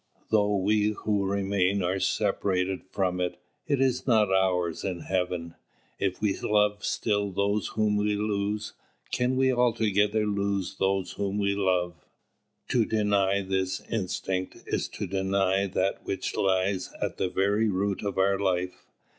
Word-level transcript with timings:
Though 0.31 0.55
we 0.55 0.93
who 1.05 1.23
remain 1.25 1.83
are 1.83 1.99
separated 1.99 2.81
from 2.89 3.21
it, 3.21 3.39
is 3.67 3.99
it 4.01 4.07
not 4.07 4.33
ours 4.33 4.83
in 4.83 5.01
heaven? 5.01 5.53
If 5.99 6.19
we 6.19 6.35
love 6.39 6.83
still 6.83 7.29
those 7.31 7.67
whom 7.67 7.97
we 7.97 8.15
lose, 8.15 8.73
can 9.11 9.35
we 9.37 9.53
altogether 9.53 10.25
lose 10.25 10.77
those 10.79 11.11
whom 11.11 11.37
we 11.37 11.53
love?" 11.53 11.93
To 12.69 12.83
deny 12.83 13.43
this 13.43 13.79
instinct 13.91 14.63
is 14.65 14.87
to 14.87 15.05
deny 15.05 15.67
that 15.67 16.03
which 16.03 16.35
lies 16.35 16.91
at 16.99 17.17
the 17.17 17.29
very 17.29 17.69
root 17.69 18.01
of 18.01 18.17
our 18.17 18.39
life. 18.39 18.87